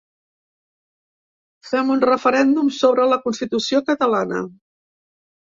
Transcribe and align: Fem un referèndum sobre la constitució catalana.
Fem 1.71 1.75
un 1.97 2.01
referèndum 2.11 2.73
sobre 2.79 3.07
la 3.13 3.21
constitució 3.27 3.83
catalana. 3.93 4.43